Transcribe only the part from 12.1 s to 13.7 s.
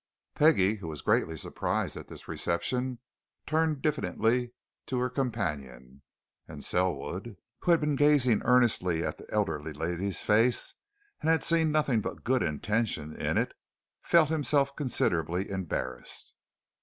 good intention in it,